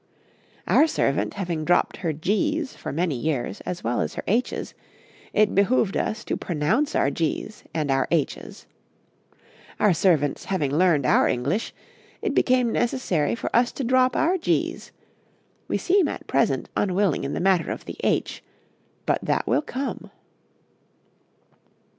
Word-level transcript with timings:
Our 0.65 0.87
servant 0.87 1.35
having 1.35 1.63
dropped 1.63 1.97
her 1.97 2.11
g's 2.11 2.75
for 2.75 2.91
many 2.91 3.13
years 3.13 3.61
as 3.67 3.83
well 3.83 4.01
as 4.01 4.15
her 4.15 4.23
h's, 4.25 4.73
it 5.31 5.53
behoved 5.53 5.95
us 5.95 6.23
to 6.23 6.35
pronounce 6.35 6.95
our 6.95 7.11
g's 7.11 7.63
and 7.71 7.91
our 7.91 8.07
h's. 8.09 8.65
Our 9.79 9.93
servants 9.93 10.45
having 10.45 10.75
learned 10.75 11.05
our 11.05 11.27
English, 11.29 11.71
it 12.23 12.33
became 12.33 12.71
necessary 12.71 13.35
for 13.35 13.55
us 13.55 13.71
to 13.73 13.83
drop 13.83 14.15
our 14.15 14.39
g's; 14.39 14.91
we 15.67 15.77
seem 15.77 16.07
at 16.07 16.25
present 16.25 16.67
unwilling 16.75 17.23
in 17.23 17.33
the 17.35 17.39
matter 17.39 17.69
of 17.71 17.85
the 17.85 17.97
h, 18.03 18.43
but 19.05 19.19
that 19.21 19.45
will 19.45 19.61
come. 19.61 20.09